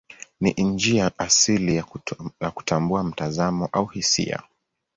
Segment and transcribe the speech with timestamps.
[0.41, 1.83] Ni njia asili
[2.41, 4.41] ya kutambua mtazamo au hisia.